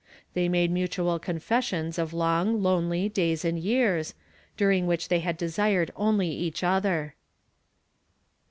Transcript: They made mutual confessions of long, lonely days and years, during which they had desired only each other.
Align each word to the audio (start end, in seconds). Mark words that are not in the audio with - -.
They 0.33 0.49
made 0.49 0.71
mutual 0.71 1.19
confessions 1.19 1.99
of 1.99 2.11
long, 2.11 2.63
lonely 2.63 3.07
days 3.07 3.45
and 3.45 3.59
years, 3.59 4.15
during 4.57 4.87
which 4.87 5.09
they 5.09 5.19
had 5.19 5.37
desired 5.37 5.91
only 5.95 6.27
each 6.31 6.63
other. 6.63 7.13